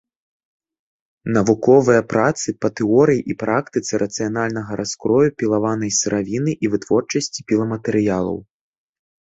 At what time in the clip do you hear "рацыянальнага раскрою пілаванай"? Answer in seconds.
4.05-5.91